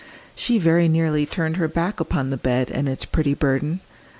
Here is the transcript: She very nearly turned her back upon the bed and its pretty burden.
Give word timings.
She 0.35 0.57
very 0.57 0.87
nearly 0.89 1.27
turned 1.27 1.57
her 1.57 1.67
back 1.67 1.99
upon 1.99 2.31
the 2.31 2.35
bed 2.37 2.71
and 2.71 2.89
its 2.89 3.05
pretty 3.05 3.35
burden. 3.35 3.81